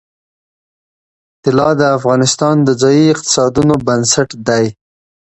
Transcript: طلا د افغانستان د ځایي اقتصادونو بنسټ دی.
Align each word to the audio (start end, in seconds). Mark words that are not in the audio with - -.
طلا 1.43 1.69
د 1.79 1.81
افغانستان 1.97 2.55
د 2.63 2.69
ځایي 2.81 3.05
اقتصادونو 3.13 3.73
بنسټ 3.87 4.29
دی. 4.47 4.65